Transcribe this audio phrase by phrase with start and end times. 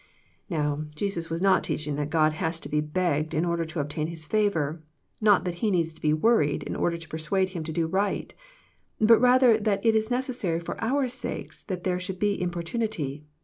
[0.49, 4.07] Now Jesus was not teaching that God has to be begged in order to obtain
[4.07, 4.81] His favour,
[5.21, 8.33] not that He needs to be worried in order to persuade Him to do right,
[8.99, 13.25] but rather that it is necessary for our sakes that there should be importunity.